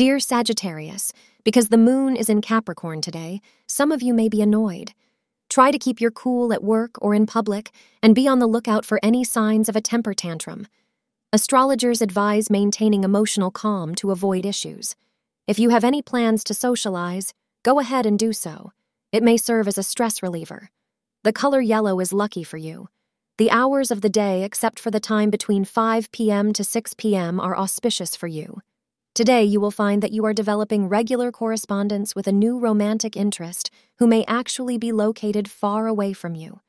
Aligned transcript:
Dear 0.00 0.18
Sagittarius, 0.18 1.12
because 1.44 1.68
the 1.68 1.76
moon 1.76 2.16
is 2.16 2.30
in 2.30 2.40
Capricorn 2.40 3.02
today, 3.02 3.42
some 3.66 3.92
of 3.92 4.00
you 4.00 4.14
may 4.14 4.30
be 4.30 4.40
annoyed. 4.40 4.94
Try 5.50 5.70
to 5.70 5.78
keep 5.78 6.00
your 6.00 6.10
cool 6.10 6.54
at 6.54 6.64
work 6.64 6.92
or 7.02 7.14
in 7.14 7.26
public 7.26 7.70
and 8.02 8.14
be 8.14 8.26
on 8.26 8.38
the 8.38 8.46
lookout 8.46 8.86
for 8.86 8.98
any 9.02 9.24
signs 9.24 9.68
of 9.68 9.76
a 9.76 9.82
temper 9.82 10.14
tantrum. 10.14 10.66
Astrologers 11.34 12.00
advise 12.00 12.48
maintaining 12.48 13.04
emotional 13.04 13.50
calm 13.50 13.94
to 13.96 14.10
avoid 14.10 14.46
issues. 14.46 14.96
If 15.46 15.58
you 15.58 15.68
have 15.68 15.84
any 15.84 16.00
plans 16.00 16.44
to 16.44 16.54
socialize, 16.54 17.34
go 17.62 17.78
ahead 17.78 18.06
and 18.06 18.18
do 18.18 18.32
so. 18.32 18.72
It 19.12 19.22
may 19.22 19.36
serve 19.36 19.68
as 19.68 19.76
a 19.76 19.82
stress 19.82 20.22
reliever. 20.22 20.70
The 21.24 21.34
color 21.34 21.60
yellow 21.60 22.00
is 22.00 22.10
lucky 22.10 22.42
for 22.42 22.56
you. 22.56 22.88
The 23.36 23.50
hours 23.50 23.90
of 23.90 24.00
the 24.00 24.08
day, 24.08 24.44
except 24.44 24.80
for 24.80 24.90
the 24.90 24.98
time 24.98 25.28
between 25.28 25.66
5 25.66 26.10
p.m. 26.10 26.54
to 26.54 26.64
6 26.64 26.94
p.m., 26.94 27.38
are 27.38 27.54
auspicious 27.54 28.16
for 28.16 28.28
you. 28.28 28.62
Today, 29.12 29.42
you 29.42 29.60
will 29.60 29.72
find 29.72 30.02
that 30.02 30.12
you 30.12 30.24
are 30.24 30.32
developing 30.32 30.88
regular 30.88 31.32
correspondence 31.32 32.14
with 32.14 32.28
a 32.28 32.32
new 32.32 32.58
romantic 32.58 33.16
interest 33.16 33.70
who 33.98 34.06
may 34.06 34.24
actually 34.26 34.78
be 34.78 34.92
located 34.92 35.50
far 35.50 35.88
away 35.88 36.12
from 36.12 36.36
you. 36.36 36.60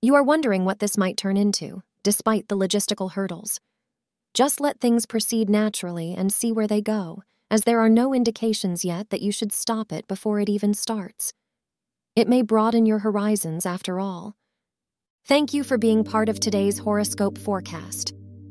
You 0.00 0.14
are 0.14 0.22
wondering 0.22 0.64
what 0.64 0.78
this 0.78 0.96
might 0.96 1.16
turn 1.16 1.36
into, 1.36 1.82
despite 2.04 2.46
the 2.46 2.56
logistical 2.56 3.12
hurdles. 3.12 3.60
Just 4.34 4.60
let 4.60 4.78
things 4.78 5.04
proceed 5.04 5.50
naturally 5.50 6.14
and 6.16 6.32
see 6.32 6.52
where 6.52 6.68
they 6.68 6.80
go, 6.80 7.24
as 7.50 7.62
there 7.62 7.80
are 7.80 7.88
no 7.88 8.14
indications 8.14 8.84
yet 8.84 9.10
that 9.10 9.22
you 9.22 9.32
should 9.32 9.52
stop 9.52 9.90
it 9.90 10.06
before 10.06 10.38
it 10.38 10.48
even 10.48 10.74
starts. 10.74 11.32
It 12.14 12.28
may 12.28 12.42
broaden 12.42 12.86
your 12.86 13.00
horizons 13.00 13.66
after 13.66 13.98
all. 13.98 14.36
Thank 15.26 15.52
you 15.52 15.64
for 15.64 15.76
being 15.76 16.04
part 16.04 16.28
of 16.28 16.38
today's 16.38 16.78
horoscope 16.78 17.36
forecast. 17.36 18.13